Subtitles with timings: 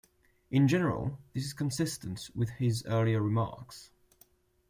[0.49, 3.91] In general, this is consistent with his earlier remarks.